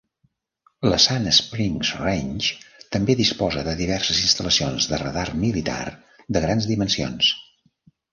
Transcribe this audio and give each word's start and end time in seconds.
La 0.91 0.97
Sand 1.01 1.33
Springs 1.39 1.91
Range 1.99 2.55
també 2.95 3.15
disposa 3.19 3.63
de 3.67 3.75
diverses 3.81 4.21
instal·lacions 4.29 4.87
de 4.93 4.99
radar 5.03 5.27
militar 5.43 5.77
de 6.39 6.43
grans 6.47 6.69
dimensions. 6.73 7.31